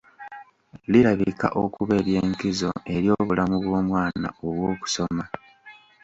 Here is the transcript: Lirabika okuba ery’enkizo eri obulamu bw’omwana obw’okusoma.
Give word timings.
Lirabika 0.91 1.47
okuba 1.63 1.93
ery’enkizo 2.01 2.71
eri 2.95 3.07
obulamu 3.19 3.55
bw’omwana 3.63 4.27
obw’okusoma. 4.47 5.23